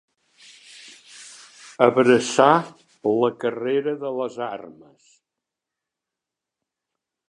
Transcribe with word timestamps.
Abraçar 1.87 2.55
la 3.19 3.31
carrera 3.45 3.97
de 4.07 4.15
les 4.23 4.43
armes. 4.49 5.15